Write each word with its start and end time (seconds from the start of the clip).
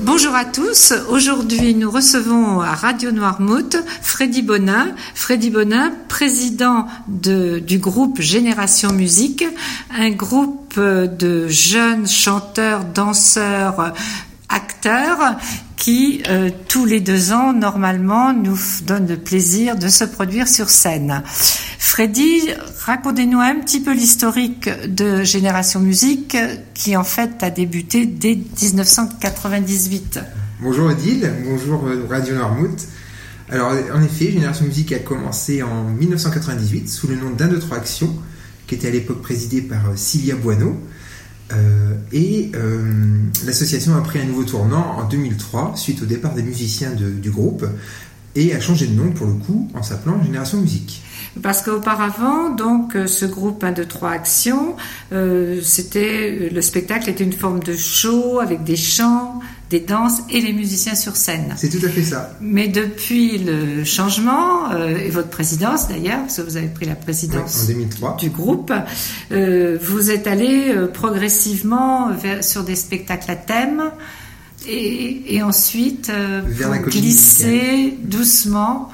Bonjour 0.00 0.34
à 0.34 0.44
tous. 0.44 0.92
Aujourd'hui, 1.08 1.74
nous 1.74 1.90
recevons 1.90 2.60
à 2.60 2.74
Radio 2.74 3.12
Noirmouth 3.12 3.76
Freddy 4.02 4.42
Bonin. 4.42 4.94
Freddy 5.14 5.50
Bonin, 5.50 5.92
président 6.08 6.86
de, 7.08 7.58
du 7.58 7.78
groupe 7.78 8.20
Génération 8.20 8.92
Musique, 8.92 9.44
un 9.90 10.10
groupe 10.10 10.78
de 10.78 11.48
jeunes 11.48 12.06
chanteurs, 12.06 12.84
danseurs, 12.84 13.94
acteurs 14.48 15.36
qui, 15.82 16.22
euh, 16.28 16.48
tous 16.68 16.84
les 16.84 17.00
deux 17.00 17.32
ans, 17.32 17.52
normalement, 17.52 18.32
nous 18.32 18.56
donnent 18.86 19.08
le 19.08 19.16
plaisir 19.16 19.74
de 19.74 19.88
se 19.88 20.04
produire 20.04 20.46
sur 20.46 20.70
scène. 20.70 21.24
Freddy, 21.26 22.50
racontez-nous 22.86 23.40
un 23.40 23.56
petit 23.56 23.80
peu 23.80 23.92
l'historique 23.92 24.70
de 24.86 25.24
Génération 25.24 25.80
Musique, 25.80 26.36
qui 26.72 26.96
en 26.96 27.02
fait 27.02 27.42
a 27.42 27.50
débuté 27.50 28.06
dès 28.06 28.36
1998. 28.36 30.20
Bonjour 30.60 30.86
Odile, 30.86 31.32
bonjour 31.44 31.84
euh, 31.88 32.06
Radio 32.08 32.36
Noirmouth. 32.36 32.86
Alors, 33.50 33.72
en 33.92 34.02
effet, 34.04 34.30
Génération 34.30 34.64
Musique 34.66 34.92
a 34.92 35.00
commencé 35.00 35.64
en 35.64 35.90
1998 35.90 36.88
sous 36.88 37.08
le 37.08 37.16
nom 37.16 37.30
d'Un, 37.30 37.48
de 37.48 37.56
trois 37.56 37.78
actions, 37.78 38.14
qui 38.68 38.76
était 38.76 38.86
à 38.86 38.92
l'époque 38.92 39.20
présidée 39.20 39.62
par 39.62 39.84
euh, 39.88 39.96
Sylvia 39.96 40.36
Boineau. 40.36 40.76
Euh, 41.52 41.94
et 42.12 42.50
euh, 42.54 42.82
l'association 43.44 43.96
a 43.96 44.00
pris 44.00 44.20
un 44.20 44.24
nouveau 44.24 44.44
tournant 44.44 44.98
en 44.98 45.04
2003 45.04 45.72
suite 45.76 46.02
au 46.02 46.06
départ 46.06 46.34
des 46.34 46.42
musiciens 46.42 46.90
du 46.92 47.30
groupe 47.30 47.66
et 48.34 48.54
a 48.54 48.60
changé 48.60 48.86
de 48.86 48.94
nom 48.94 49.10
pour 49.12 49.26
le 49.26 49.34
coup 49.34 49.70
en 49.74 49.82
s'appelant 49.82 50.22
Génération 50.22 50.58
Musique. 50.58 51.02
Parce 51.42 51.62
qu'auparavant, 51.62 52.50
donc, 52.50 52.94
euh, 52.94 53.06
ce 53.06 53.24
groupe 53.24 53.62
1, 53.64 53.72
2, 53.72 53.86
3 53.86 54.10
Actions, 54.10 54.76
c'était, 55.62 56.50
le 56.52 56.62
spectacle 56.62 57.10
était 57.10 57.24
une 57.24 57.32
forme 57.32 57.60
de 57.60 57.74
show 57.74 58.40
avec 58.40 58.64
des 58.64 58.76
chants, 58.76 59.40
des 59.72 59.80
danses 59.80 60.18
et 60.30 60.40
les 60.40 60.52
musiciens 60.52 60.94
sur 60.94 61.16
scène. 61.16 61.54
C'est 61.56 61.70
tout 61.70 61.84
à 61.84 61.88
fait 61.88 62.02
ça. 62.04 62.36
Mais 62.40 62.68
depuis 62.68 63.38
le 63.38 63.84
changement, 63.84 64.70
euh, 64.72 64.96
et 64.98 65.08
votre 65.10 65.30
présidence 65.30 65.88
d'ailleurs, 65.88 66.20
parce 66.20 66.36
que 66.36 66.42
vous 66.42 66.56
avez 66.58 66.68
pris 66.68 66.86
la 66.86 66.94
présidence 66.94 67.64
en 67.64 67.66
2003. 67.68 68.16
du 68.20 68.28
groupe, 68.30 68.72
euh, 69.32 69.78
vous 69.82 70.10
êtes 70.10 70.26
allé 70.26 70.68
euh, 70.68 70.86
progressivement 70.88 72.10
vers- 72.12 72.44
sur 72.44 72.64
des 72.64 72.76
spectacles 72.76 73.30
à 73.30 73.36
thème 73.36 73.82
et, 74.68 75.34
et 75.36 75.42
ensuite 75.42 76.10
Vers 76.46 76.72
vous 76.72 76.90
glissez 76.90 77.94
doucement 78.02 78.90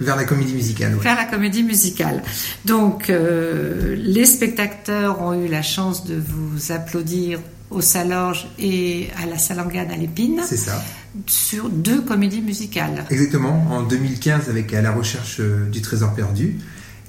Vers 0.00 0.16
la 0.16 0.24
comédie 0.24 0.52
musicale. 0.54 0.94
ouais. 0.96 1.00
faire 1.02 1.16
la 1.16 1.24
comédie 1.24 1.62
musicale. 1.62 2.22
Donc, 2.64 3.08
euh, 3.08 3.94
les 3.98 4.26
spectateurs 4.26 5.22
ont 5.22 5.32
eu 5.32 5.48
la 5.48 5.62
chance 5.62 6.04
de 6.06 6.16
vous 6.16 6.70
applaudir 6.72 7.38
au 7.72 7.80
Salorge 7.80 8.46
et 8.58 9.08
à 9.22 9.26
la 9.26 9.38
Salangane 9.38 9.90
à 9.90 9.96
l'Épine 9.96 10.40
C'est 10.48 10.56
ça. 10.56 10.82
sur 11.26 11.68
deux 11.68 12.00
comédies 12.02 12.40
musicales. 12.42 13.04
Exactement. 13.10 13.66
En 13.70 13.82
2015 13.82 14.48
avec 14.48 14.72
À 14.74 14.82
la 14.82 14.92
recherche 14.92 15.36
euh, 15.40 15.68
du 15.70 15.80
trésor 15.80 16.14
perdu 16.14 16.56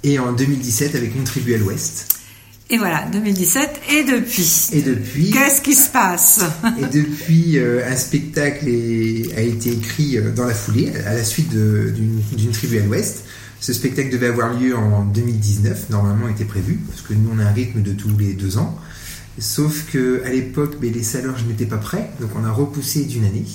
et 0.03 0.19
en 0.19 0.33
2017 0.33 0.95
avec 0.95 1.15
Une 1.15 1.23
tribu 1.23 1.53
à 1.53 1.57
l'ouest. 1.57 2.07
Et 2.69 2.77
voilà, 2.77 3.05
2017. 3.11 3.69
Et 3.91 4.03
depuis 4.03 4.69
Et 4.71 4.81
depuis, 4.81 5.29
Qu'est-ce 5.31 5.61
qui 5.61 5.75
se 5.75 5.89
passe? 5.89 6.39
Et 6.79 6.85
depuis 6.85 7.57
euh, 7.59 7.81
un 7.87 7.95
spectacle 7.95 8.67
est- 8.67 9.35
a 9.37 9.41
été 9.41 9.71
écrit 9.73 10.17
euh, 10.17 10.31
dans 10.31 10.45
la 10.45 10.53
foulée, 10.53 10.91
à 11.05 11.13
la 11.13 11.23
suite 11.23 11.49
d'une 11.51 12.51
tribu 12.51 12.79
à 12.79 12.83
l'ouest. 12.85 13.25
Ce 13.59 13.71
spectacle 13.73 14.09
devait 14.09 14.27
avoir 14.27 14.53
lieu 14.59 14.75
en 14.75 15.03
2019, 15.05 15.89
normalement 15.89 16.27
était 16.27 16.43
prévu, 16.45 16.79
parce 16.89 17.01
que 17.01 17.13
nous 17.13 17.29
on 17.33 17.39
a 17.39 17.43
un 17.45 17.53
rythme 17.53 17.81
de 17.81 17.93
tous 17.93 18.09
les 18.17 18.33
deux 18.33 18.57
ans. 18.57 18.77
Sauf 19.39 19.85
que 19.91 20.23
à 20.25 20.29
l'époque, 20.29 20.75
ben, 20.79 20.93
les 20.93 21.03
salorges 21.03 21.43
n'étaient 21.45 21.65
pas 21.65 21.77
prêts, 21.77 22.11
donc 22.19 22.29
on 22.39 22.43
a 22.45 22.51
repoussé 22.51 23.05
d'une 23.05 23.25
année. 23.25 23.45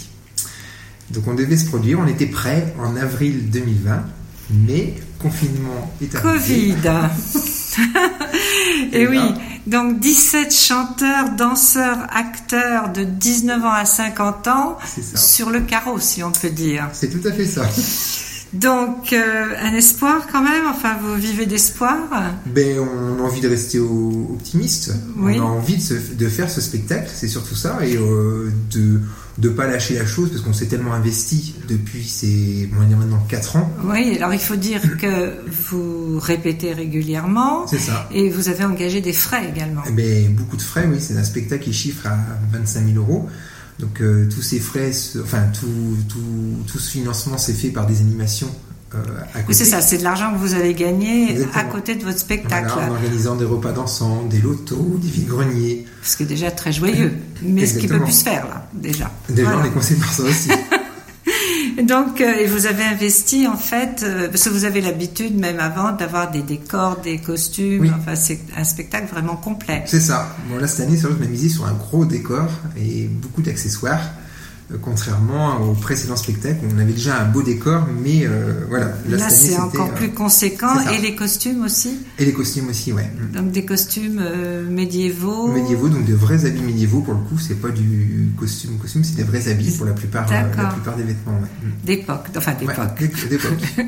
Donc 1.11 1.27
on 1.29 1.35
devait 1.35 1.57
se 1.57 1.67
produire, 1.67 2.01
on 2.01 2.07
était 2.07 2.27
prêt 2.27 2.75
en 2.79 2.97
avril 2.97 3.49
2020, 3.51 4.05
mais 4.67 4.95
confinement 5.19 5.93
est 6.03 6.15
arrivé. 6.15 6.39
Covid. 6.39 6.91
Et 8.93 9.03
Et 9.03 9.07
oui, 9.09 9.17
là- 9.17 9.35
donc 9.67 10.01
17 10.01 10.53
chanteurs, 10.53 11.31
danseurs, 11.37 12.07
acteurs 12.13 12.93
de 12.93 13.05
19 13.05 13.65
ans 13.65 13.71
à 13.73 13.85
50 13.85 14.49
ans 14.49 14.79
sur 15.15 15.51
le 15.51 15.61
carreau, 15.61 15.99
si 16.01 16.23
on 16.25 16.33
peut 16.33 16.51
dire. 16.51 16.89
C'est 16.93 17.09
tout 17.09 17.27
à 17.27 17.33
fait 17.33 17.47
ça. 17.47 17.63
Donc, 18.55 19.13
euh, 19.13 19.55
un 19.61 19.75
espoir 19.75 20.27
quand 20.33 20.43
même, 20.43 20.67
enfin, 20.71 20.97
vous 21.03 21.15
vivez 21.17 21.45
d'espoir 21.47 21.97
Ben, 22.47 22.79
on 22.79 23.23
a 23.23 23.27
envie 23.27 23.41
de 23.43 23.49
rester 23.49 23.79
au- 23.79 24.31
optimiste. 24.35 24.93
Oui. 25.19 25.37
On 25.39 25.43
a 25.43 25.45
envie 25.45 25.77
de, 25.77 25.83
se- 25.83 26.15
de 26.15 26.29
faire 26.29 26.49
ce 26.51 26.61
spectacle, 26.61 27.11
c'est 27.15 27.29
surtout 27.29 27.55
ça, 27.55 27.79
et 27.85 27.97
euh, 27.97 28.51
de 28.73 29.01
ne 29.41 29.49
pas 29.51 29.67
lâcher 29.67 29.95
la 29.97 30.07
chose 30.07 30.31
parce 30.31 30.41
qu'on 30.43 30.53
s'est 30.55 30.67
tellement 30.67 30.95
investi 30.95 31.55
depuis 31.69 32.03
ces, 32.05 32.69
a 32.75 32.97
maintenant 32.97 33.23
4 33.29 33.57
ans. 33.57 33.71
Oui, 33.85 34.17
alors 34.17 34.33
il 34.35 34.41
faut 34.41 34.57
dire 34.57 34.97
que 34.97 35.35
vous 35.71 36.19
répétez 36.19 36.73
régulièrement 36.73 37.67
C'est 37.69 37.79
ça. 37.79 38.09
et 38.13 38.31
vous 38.31 38.49
avez 38.49 38.65
engagé 38.65 39.01
des 39.01 39.13
frais 39.13 39.49
également. 39.55 39.83
Eh 39.87 39.93
ben, 39.93 40.35
beaucoup 40.35 40.57
de 40.57 40.63
frais, 40.63 40.89
oui, 40.91 40.97
c'est 41.01 41.17
un 41.17 41.23
spectacle 41.23 41.65
qui 41.65 41.73
chiffre 41.73 42.07
à 42.07 42.17
25 42.53 42.85
000 42.87 42.97
euros. 42.97 43.29
Donc 43.79 44.01
euh, 44.01 44.29
tous 44.35 44.43
ces 44.43 44.59
frais, 44.59 44.91
enfin 45.23 45.43
tout, 45.59 45.97
tout, 46.09 46.19
tout 46.67 46.79
ce 46.79 46.91
financement 46.91 47.39
s'est 47.39 47.53
fait 47.53 47.69
par 47.69 47.87
des 47.87 48.01
animations 48.01 48.51
euh, 48.95 48.99
à 49.35 49.41
côté. 49.43 49.53
C'est 49.53 49.65
ça, 49.67 49.81
c'est 49.81 49.99
de 49.99 50.03
l'argent 50.03 50.33
que 50.33 50.39
vous 50.39 50.55
avez 50.55 50.75
gagné 50.75 51.31
Exactement. 51.33 51.61
à 51.61 51.65
côté 51.65 51.95
de 51.95 52.05
votre 52.05 52.19
spectacle. 52.19 52.71
Voilà, 52.73 52.89
en 52.91 52.95
organisant 52.95 53.37
des 53.37 53.45
repas 53.45 53.73
dansants, 53.73 54.25
des 54.25 54.41
lotos, 54.41 54.99
des 55.01 55.09
vides-greniers. 55.09 55.85
Ce 56.03 56.17
qui 56.17 56.23
est 56.23 56.27
déjà 56.27 56.51
très 56.51 56.73
joyeux, 56.73 57.13
mais 57.43 57.67
ce 57.67 57.79
qui 57.79 57.87
peut 57.87 58.01
plus 58.01 58.19
se 58.19 58.25
faire 58.25 58.47
là, 58.49 58.67
déjà. 58.73 59.11
Déjà, 59.29 59.43
Voilà. 59.51 59.63
on 59.63 59.65
est 59.67 59.71
conseillé 59.75 60.01
par 60.01 60.13
ça 60.13 60.23
aussi. 60.23 60.49
Donc, 61.83 62.21
euh, 62.21 62.35
et 62.41 62.47
vous 62.47 62.67
avez 62.67 62.83
investi 62.85 63.47
en 63.47 63.57
fait, 63.57 64.03
euh, 64.03 64.29
parce 64.29 64.45
que 64.45 64.49
vous 64.51 64.65
avez 64.65 64.81
l'habitude 64.81 65.39
même 65.39 65.61
avant 65.61 65.93
d'avoir 65.93 66.31
des 66.31 66.43
décors, 66.43 66.97
des 67.01 67.19
costumes, 67.19 67.83
Oui. 67.83 67.91
enfin 67.97 68.15
c'est 68.17 68.41
un 68.57 68.65
spectacle 68.65 69.07
vraiment 69.13 69.37
complet. 69.37 69.85
C'est 69.87 70.01
ça. 70.01 70.35
Bon, 70.51 70.59
là, 70.59 70.67
cette 70.67 70.87
année, 70.87 70.97
c'est 70.97 71.03
vrai 71.07 71.13
que 71.17 71.19
je 71.19 71.25
m'ai 71.25 71.31
misé 71.31 71.49
sur 71.49 71.67
un 71.67 71.75
gros 71.75 72.05
décor 72.05 72.49
et 72.77 73.05
beaucoup 73.07 73.43
d'accessoires. 73.43 74.01
Euh, 74.71 74.77
contrairement 74.83 75.61
au 75.63 75.73
précédent 75.75 76.17
spectacle 76.17 76.59
où 76.65 76.69
on 76.75 76.79
avait 76.79 76.93
déjà 76.93 77.21
un 77.21 77.25
beau 77.27 77.43
décor, 77.43 77.87
mais 78.03 78.27
euh, 78.27 78.65
voilà. 78.69 78.93
Là, 79.09 79.31
c'est 79.31 79.57
encore 79.59 79.89
euh, 79.91 79.95
plus 79.97 80.11
conséquent. 80.11 80.75
Et 80.93 80.99
les 80.99 81.15
costumes 81.15 81.63
aussi? 81.65 81.99
Et 82.19 82.25
les 82.25 82.33
costumes 82.33 82.69
aussi, 82.69 82.93
ouais. 82.93 83.11
Mm. 83.33 83.37
Donc 83.37 83.51
des 83.53 83.65
costumes 83.65 84.21
euh, 84.21 84.69
médiévaux? 84.69 85.49
Médiévaux, 85.49 85.89
donc 85.89 86.05
de 86.05 86.15
vrais 86.15 86.45
habits 86.45 86.63
médiévaux 86.63 87.01
pour 87.01 87.15
le 87.15 87.21
coup, 87.21 87.39
c'est 87.39 87.61
pas 87.61 87.71
du 87.71 88.29
costume 88.39 88.77
costume, 88.79 89.05
c'est 89.05 89.17
des 89.17 89.23
vrais 89.25 89.49
habits 89.49 89.71
pour 89.71 89.87
la 89.87 89.93
plupart, 89.93 90.27
euh, 90.31 90.43
la 90.57 90.65
plupart 90.67 90.97
des 90.97 91.03
vêtements. 91.05 91.39
Ouais. 91.41 91.49
Mm. 91.69 91.87
D'époque, 91.87 92.27
enfin 92.37 92.53
Ouais, 92.53 92.67
d'époque. 92.67 92.99
d'é- 92.99 93.29
d'époque. 93.29 93.63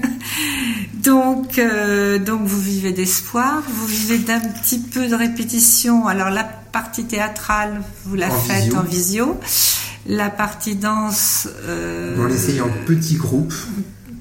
Donc, 1.02 1.58
euh, 1.58 2.18
donc 2.18 2.42
vous 2.47 2.60
vivez 2.60 2.92
d'espoir, 2.92 3.62
vous 3.66 3.86
vivez 3.86 4.18
d'un 4.18 4.41
petit 4.41 4.78
peu 4.80 5.08
de 5.08 5.14
répétition. 5.14 6.06
Alors 6.06 6.28
la 6.28 6.44
partie 6.44 7.04
théâtrale, 7.04 7.80
vous 8.04 8.16
la 8.16 8.28
En 8.28 8.38
faites 8.38 8.64
visio. 8.64 8.76
en 8.78 8.82
visio. 8.82 9.41
La 10.06 10.30
partie 10.30 10.76
danse, 10.76 11.48
euh, 11.64 12.16
on 12.18 12.26
l'essaye 12.26 12.60
en 12.60 12.70
petits 12.86 13.16
groupes, 13.16 13.54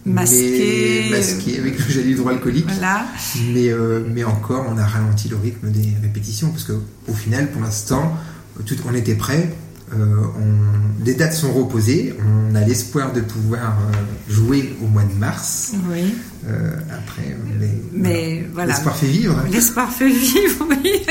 masquée, 0.05 1.07
mais 1.09 1.17
masqué 1.17 1.57
avec 1.57 1.79
le 1.79 1.85
gel 1.91 2.09
hydroalcoolique. 2.09 2.65
Voilà. 2.65 3.05
Mais, 3.53 3.69
euh, 3.69 4.03
mais 4.13 4.23
encore, 4.23 4.65
on 4.69 4.77
a 4.77 4.85
ralenti 4.85 5.29
le 5.29 5.37
rythme 5.37 5.71
des 5.71 5.93
répétitions 6.01 6.49
parce 6.49 6.65
que 6.65 6.73
au 7.07 7.13
final, 7.13 7.49
pour 7.51 7.61
l'instant, 7.61 8.13
tout, 8.65 8.75
on 8.87 8.93
était 8.93 9.15
prêt. 9.15 9.53
Euh, 9.93 10.15
on- 10.37 11.03
les 11.05 11.13
dates 11.15 11.33
sont 11.33 11.51
reposées. 11.53 12.15
On 12.51 12.55
a 12.55 12.61
l'espoir 12.61 13.13
de 13.13 13.21
pouvoir 13.21 13.77
euh, 13.79 14.33
jouer 14.33 14.75
au 14.83 14.87
mois 14.87 15.03
de 15.03 15.13
mars. 15.13 15.71
Oui. 15.91 16.13
Euh, 16.47 16.71
après, 16.89 17.35
mais, 17.59 17.67
Mais 17.93 18.47
voilà. 18.53 18.73
l'espoir 18.73 18.95
fait 18.95 19.07
vivre. 19.07 19.35
L'espoir 19.51 19.91
fait 19.91 20.09
vivre, 20.09 20.65
oui. 20.69 21.01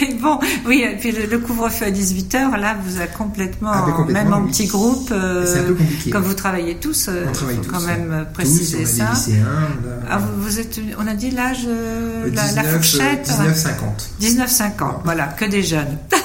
Mais 0.00 0.14
bon, 0.14 0.38
oui, 0.66 0.84
et 0.90 0.96
puis 0.96 1.12
le, 1.12 1.26
le 1.26 1.38
couvre-feu 1.38 1.86
à 1.86 1.90
18h, 1.90 2.58
là, 2.58 2.76
vous 2.84 3.00
a 3.00 3.06
complètement, 3.06 3.70
Ah, 3.72 3.92
complètement, 3.94 4.24
même 4.24 4.32
en 4.32 4.42
oui. 4.42 4.50
petit 4.50 4.66
groupe, 4.66 5.10
euh, 5.12 5.44
C'est 5.46 5.60
un 5.60 5.64
peu 5.64 5.74
compliqué. 5.74 6.10
comme 6.10 6.22
vous 6.22 6.34
travaillez 6.34 6.76
tous, 6.76 7.08
On 7.28 7.32
travaille 7.32 7.56
faut 7.56 7.62
tous. 7.62 7.70
quand 7.70 7.80
même 7.82 8.10
euh, 8.12 8.24
Tous, 8.24 8.32
préciser 8.34 8.78
on 8.78 8.82
a 8.82 8.86
ça. 8.86 9.04
des 9.04 9.10
lycéens. 9.32 9.46
on 9.48 9.88
a- 9.88 10.06
Ah, 10.10 10.18
vous, 10.18 10.42
vous 10.42 10.58
êtes, 10.60 10.80
on 10.98 11.06
a 11.06 11.14
dit 11.14 11.30
l'âge, 11.30 11.66
la, 11.66 12.30
la 12.42 12.48
19, 12.62 12.72
fourchette 12.72 13.28
19,50. 13.28 14.10
19-5 14.20 14.82
ans, 14.84 15.00
voilà, 15.04 15.26
que 15.28 15.44
des 15.44 15.62
jeunes. 15.62 15.98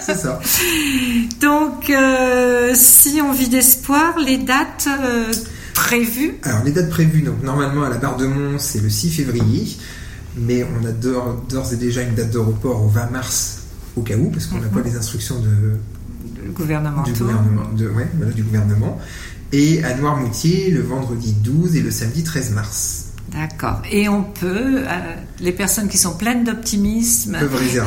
C'est 0.00 0.16
ça. 0.16 0.40
Donc, 1.40 1.90
euh, 1.90 2.72
si 2.74 3.20
on 3.22 3.32
vit 3.32 3.48
d'espoir, 3.48 4.18
les 4.18 4.38
dates 4.38 4.88
euh, 4.88 5.32
prévues, 5.74 6.34
Alors, 6.42 6.64
les 6.64 6.72
dates 6.72 6.90
prévues, 6.90 7.22
donc 7.22 7.42
normalement 7.42 7.84
à 7.84 7.88
la 7.90 7.96
Barre 7.96 8.16
de 8.16 8.26
Mont, 8.26 8.58
c'est 8.58 8.80
le 8.82 8.90
6 8.90 9.10
février, 9.10 9.76
mais 10.36 10.64
on 10.64 10.84
a 10.86 10.92
d'ores 10.92 11.72
et 11.72 11.76
déjà 11.76 12.02
une 12.02 12.14
date 12.14 12.30
de 12.30 12.38
report 12.38 12.84
au 12.84 12.88
20 12.88 13.10
mars 13.10 13.62
au 13.96 14.02
cas 14.02 14.16
où, 14.16 14.30
parce 14.30 14.46
qu'on 14.46 14.58
n'a 14.58 14.66
Mhm. 14.66 14.72
pas 14.72 14.80
les 14.82 14.96
instructions 14.96 15.38
de, 15.40 15.48
le 16.44 16.52
gouvernement 16.52 17.02
du 17.02 17.12
gouvernement, 17.12 17.68
de, 17.76 17.88
ouais, 17.88 18.08
voilà, 18.16 18.32
du 18.32 18.42
gouvernement. 18.42 18.98
Et 19.52 19.82
à 19.84 19.94
Noirmoutier, 19.96 20.70
le 20.70 20.80
vendredi 20.82 21.32
12 21.32 21.74
et 21.76 21.80
le 21.80 21.90
samedi 21.90 22.22
13 22.22 22.52
mars. 22.52 23.06
D'accord. 23.32 23.82
Et 23.90 24.08
on 24.08 24.22
peut, 24.22 24.78
euh, 24.78 25.14
les 25.40 25.52
personnes 25.52 25.88
qui 25.88 25.98
sont 25.98 26.14
pleines 26.16 26.44
d'optimisme 26.44 27.36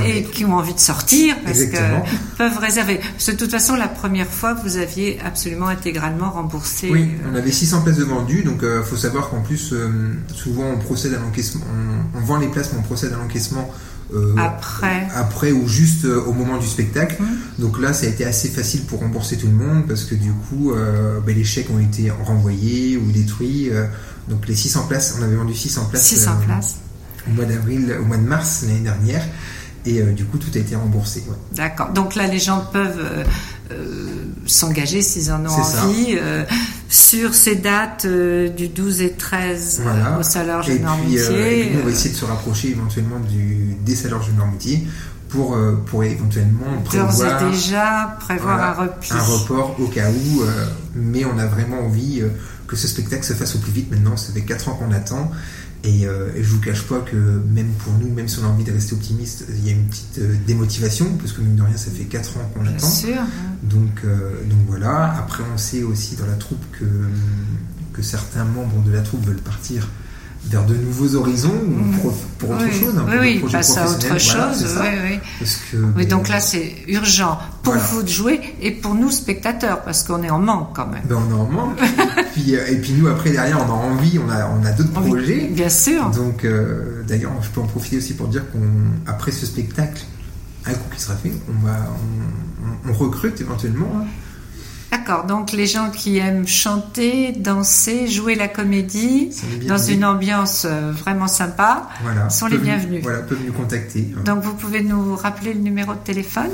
et 0.06 0.24
qui 0.24 0.46
ont 0.46 0.56
envie 0.56 0.74
de 0.74 0.80
sortir, 0.80 1.36
parce 1.44 1.60
Exactement. 1.60 2.02
que 2.02 2.38
peuvent 2.38 2.58
réserver. 2.58 2.98
Parce 2.98 3.26
que 3.26 3.32
de 3.32 3.38
toute 3.38 3.52
façon, 3.52 3.76
la 3.76 3.88
première 3.88 4.28
fois, 4.28 4.54
vous 4.54 4.78
aviez 4.78 5.20
absolument 5.24 5.68
intégralement 5.68 6.32
remboursé. 6.32 6.90
Oui, 6.92 7.10
euh, 7.12 7.30
on 7.32 7.36
avait 7.36 7.52
600 7.52 7.82
places 7.82 7.98
de 7.98 8.06
vendues, 8.06 8.44
donc 8.44 8.60
il 8.64 8.84
faut 8.86 8.96
savoir 8.96 9.30
qu'en 9.30 9.42
plus, 9.42 9.74
euh, 9.74 9.90
souvent 10.34 10.66
on 10.74 10.78
procède 10.78 11.14
à 11.14 11.20
l'encaissement, 11.20 11.66
on, 12.16 12.20
on 12.20 12.22
vend 12.22 12.38
les 12.38 12.48
places, 12.48 12.72
mais 12.72 12.80
on 12.80 12.84
procède 12.84 13.12
à 13.14 13.18
l'encaissement 13.18 13.70
euh, 14.14 14.36
Après. 14.38 15.08
après 15.16 15.52
ou 15.52 15.68
juste 15.68 16.06
euh, 16.06 16.22
au 16.26 16.34
moment 16.34 16.58
du 16.58 16.68
spectacle. 16.68 17.18
Mhm. 17.20 17.28
Donc 17.60 17.82
là, 17.82 17.94
ça 17.94 18.06
a 18.06 18.10
été 18.10 18.26
assez 18.26 18.50
facile 18.50 18.82
pour 18.82 19.00
rembourser 19.00 19.38
tout 19.38 19.48
le 19.48 19.54
monde 19.54 19.88
parce 19.88 20.04
que 20.04 20.14
du 20.16 20.32
coup, 20.32 20.72
euh, 20.72 21.20
ben, 21.26 21.36
les 21.36 21.44
chèques 21.44 21.70
ont 21.72 21.80
été 21.80 22.12
renvoyés 22.12 22.98
ou 22.98 23.12
détruits. 23.12 23.72
Donc 24.30 24.48
les 24.48 24.56
600 24.56 24.88
places, 24.88 25.16
on 25.20 25.24
avait 25.24 25.36
vendu 25.36 25.54
600 25.54 25.86
places 25.86 26.04
600 26.04 26.32
euh, 26.32 26.46
places. 26.46 26.76
au 27.28 27.32
mois 27.32 27.46
d'avril, 27.46 27.96
au 28.00 28.06
mois 28.06 28.18
de 28.18 28.24
mars 28.24 28.64
l'année 28.68 28.80
dernière. 28.80 29.24
Et 29.86 30.02
euh, 30.02 30.14
du 30.14 30.24
coup, 30.26 30.38
tout 30.38 30.50
a 30.56 30.60
été 30.60 30.76
remboursé. 30.76 31.24
ouais. 31.28 31.36
D'accord. 31.52 31.90
Donc 31.90 32.16
là, 32.16 32.28
les 32.28 32.40
gens 32.40 32.66
peuvent 32.72 33.00
euh, 33.00 33.24
euh, 33.72 34.08
s'engager 34.46 35.02
s'ils 35.02 35.32
en 35.32 35.46
ont 35.46 35.50
envie 35.50 36.18
sur 36.90 37.34
ces 37.34 37.56
dates 37.56 38.06
du 38.06 38.68
12 38.68 39.02
et 39.02 39.14
13 39.14 39.80
euh, 39.80 39.84
Voilà. 39.84 40.20
au 40.20 40.70
euh, 40.70 40.80
Normoutier. 40.80 41.72
nous, 41.74 41.82
on 41.82 41.86
va 41.86 41.92
essayer 41.92 42.12
de 42.12 42.16
se 42.20 42.26
rapprocher 42.26 42.70
éventuellement 42.70 43.20
du, 43.20 43.76
des 43.84 43.96
salaires 43.96 44.20
de 44.20 44.38
Normoutier 44.38 44.88
pour, 45.30 45.58
pour 45.88 46.04
éventuellement 46.04 46.82
prévoir 46.86 47.50
déjà 47.50 48.16
prévoir 48.20 48.58
voilà, 48.58 48.70
un 48.70 48.74
repli. 48.74 49.12
un 49.12 49.24
report 49.24 49.76
au 49.80 49.88
cas 49.88 50.10
où. 50.12 50.44
mais 50.94 51.26
on 51.26 51.40
a 51.40 51.48
vraiment 51.48 51.80
envie 51.80 52.22
que 52.74 52.80
ce 52.80 52.88
spectacle 52.88 53.24
se 53.24 53.34
fasse 53.34 53.56
au 53.56 53.60
plus 53.60 53.72
vite. 53.72 53.92
Maintenant, 53.92 54.18
ça 54.18 54.34
fait 54.34 54.42
4 54.42 54.70
ans 54.70 54.76
qu'on 54.76 54.92
attend. 54.92 55.32
Et, 55.84 56.08
euh, 56.08 56.30
et 56.36 56.44
je 56.44 56.50
vous 56.50 56.62
cache 56.62 56.84
pas 56.84 57.00
que 57.00 57.16
même 57.16 57.70
pour 57.80 57.94
nous, 57.94 58.10
même 58.10 58.28
si 58.28 58.40
on 58.40 58.46
a 58.46 58.48
envie 58.48 58.64
de 58.64 58.72
rester 58.72 58.94
optimiste, 58.94 59.46
il 59.50 59.68
y 59.68 59.70
a 59.70 59.74
une 59.74 59.86
petite 59.86 60.18
euh, 60.20 60.36
démotivation, 60.48 61.18
parce 61.18 61.34
que 61.34 61.42
mine 61.42 61.56
de 61.56 61.62
rien, 61.62 61.76
ça 61.76 61.92
fait 61.92 62.06
4 62.06 62.38
ans 62.38 62.52
qu'on 62.54 62.66
attend. 62.66 62.90
sûr. 62.90 63.22
Donc, 63.64 64.02
euh, 64.06 64.32
donc 64.46 64.60
voilà. 64.68 65.14
Après, 65.18 65.44
on 65.54 65.58
sait 65.58 65.84
aussi 65.84 66.16
dans 66.16 66.26
la 66.26 66.36
troupe 66.36 66.64
que, 66.72 66.86
que 67.92 68.02
certains 68.02 68.46
membres 68.46 68.82
de 68.84 68.92
la 68.92 69.02
troupe 69.02 69.26
veulent 69.26 69.36
partir 69.36 69.88
vers 70.46 70.66
de 70.66 70.76
nouveaux 70.76 71.16
horizons 71.16 71.54
ou 71.66 71.70
Mhm. 71.72 71.98
pour, 72.00 72.14
pour 72.38 72.50
autre 72.52 72.66
oui, 72.66 72.80
chose. 72.80 72.98
un 72.98 73.02
oui, 73.06 73.10
peu 73.12 73.16
de 73.16 73.20
oui, 73.22 73.40
projet 73.40 73.58
passe 73.58 73.78
à 73.78 73.88
autre. 73.90 74.00
Voilà, 74.08 74.20
chose. 74.20 74.78
oui, 74.82 74.88
oui. 75.12 75.20
Parce 75.40 75.60
que, 75.72 75.78
Oui, 75.98 76.06
donc 76.06 76.30
là, 76.30 76.40
c'est 76.40 76.76
urgent 76.88 77.40
pour 77.64 77.74
Voilà. 77.74 77.88
vous 77.90 78.04
de 78.04 78.08
jouer 78.10 78.42
et 78.62 78.72
pour 78.72 78.94
nous, 78.94 79.10
spectateurs, 79.10 79.82
parce 79.84 80.04
qu'on 80.04 80.22
est 80.22 80.30
en 80.30 80.40
manque 80.40 80.76
quand 80.76 80.88
même. 80.88 81.02
ben, 81.06 81.16
on 81.32 81.34
en 81.42 81.46
manque. 81.46 81.80
et, 81.82 82.24
puis, 82.34 82.56
euh, 82.56 82.68
et 82.68 82.76
puis 82.78 82.92
nous, 82.94 83.08
après, 83.08 83.32
derrière, 83.32 83.58
on 83.68 83.72
a 83.72 83.76
envie, 83.76 84.20
on 84.20 84.30
a, 84.30 84.48
on 84.50 84.64
a 84.66 84.72
d'autres 84.74 84.92
projets. 84.92 85.48
Bien 85.52 85.70
sûr. 85.70 86.10
Donc, 86.12 86.44
euh, 86.46 87.04
d'ailleurs, 87.08 87.32
je 87.42 87.50
peux 87.50 87.62
en 87.62 87.68
profiter 87.68 87.98
aussi 87.98 88.14
pour 88.14 88.28
dire 88.28 88.44
qu'on, 88.52 88.60
après 89.08 89.32
ce 89.32 89.46
spectacle, 89.46 90.04
un 90.66 90.74
coup 90.74 90.90
qui 90.96 91.02
sera 91.02 91.16
fait, 91.16 91.32
on 91.50 91.66
va, 91.66 91.76
on, 92.88 92.94
recrute 92.94 93.40
éventuellement. 93.42 93.88
hein. 94.02 94.06
D'accord. 94.94 95.26
Donc 95.26 95.52
les 95.54 95.66
gens 95.66 95.90
qui 95.90 96.20
aiment 96.20 96.48
chanter, 96.48 97.32
danser, 97.32 98.08
jouer 98.08 98.36
la 98.36 98.48
comédie 98.48 99.32
dans 99.68 99.80
une 99.80 100.06
ambiance 100.06 100.66
euh, 100.70 100.92
vraiment 100.92 101.28
sympa, 101.28 101.90
Voilà. 102.04 102.30
sont 102.30 102.46
les 102.46 102.58
Peuvent 102.58 102.60
nous- 102.60 102.66
bienvenus. 102.72 103.02
Voilà, 103.04 103.20
peuvent 103.24 103.42
nous 103.44 103.54
contacter. 103.54 104.02
donc 104.24 104.44
vous 104.44 104.54
pouvez 104.54 104.84
nous 104.84 105.16
rappeler 105.16 105.54
le 105.56 105.62
numéro 105.62 105.94
de 105.96 106.00
téléphone? 106.00 106.52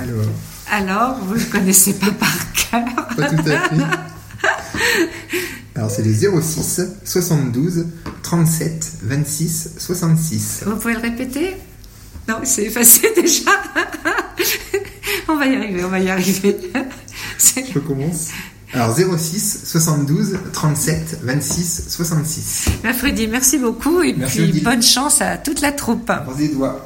Alors, 0.00 0.24
Alors, 0.70 1.18
vous 1.22 1.34
le 1.34 1.44
connaissez 1.44 1.92
pas 1.98 2.10
par 2.12 2.52
cœur. 2.52 3.06
pas 3.14 3.28
tout 3.28 3.36
à 3.36 3.58
fait. 3.68 3.76
Alors, 5.76 5.90
c'est 5.90 6.02
les 6.02 6.14
06 6.14 6.80
72 7.04 7.86
37 8.22 8.92
26 9.02 9.70
66. 9.76 10.62
Vous 10.64 10.76
pouvez 10.76 10.94
le 10.94 11.00
répéter? 11.00 11.54
Non, 12.28 12.36
c'est 12.44 12.64
effacé 12.64 13.12
déjà. 13.14 13.50
on 15.28 15.36
va 15.36 15.46
y 15.46 15.54
arriver, 15.56 15.84
on 15.84 15.88
va 15.88 15.98
y 15.98 16.08
arriver. 16.10 16.56
Je 17.72 17.74
recommence. 17.78 18.28
Alors, 18.74 18.94
06 18.94 19.62
72 19.64 20.38
37 20.52 21.20
26 21.22 21.84
66. 21.88 22.66
Ben, 22.82 22.92
Freddy, 22.92 23.26
merci 23.26 23.56
beaucoup 23.58 24.02
et 24.02 24.12
Merci, 24.12 24.40
puis 24.42 24.50
Odile. 24.50 24.64
bonne 24.64 24.82
chance 24.82 25.22
à 25.22 25.38
toute 25.38 25.62
la 25.62 25.72
troupe. 25.72 26.10
Croisez 26.24 26.48
les 26.48 26.54
doigts. 26.54 26.84